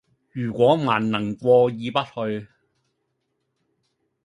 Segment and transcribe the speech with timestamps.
[0.31, 2.47] 如果還能過意不去，……